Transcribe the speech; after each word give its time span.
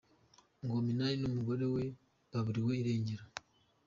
Ngo 0.63 0.75
Minani 0.85 1.15
n’umugore 1.19 1.65
we 1.73 1.83
baburiwe 2.31 2.71
irengero. 2.81 3.25